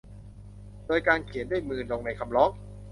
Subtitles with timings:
[0.87, 2.49] โดยการเขียนด้วยมือลงในคำร้อง